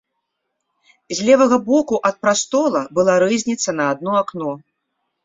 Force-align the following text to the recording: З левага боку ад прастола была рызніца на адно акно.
З 1.19 1.27
левага 1.27 1.59
боку 1.67 1.95
ад 2.09 2.17
прастола 2.23 2.81
была 3.01 3.13
рызніца 3.25 3.69
на 3.81 3.85
адно 3.97 4.11
акно. 4.23 4.51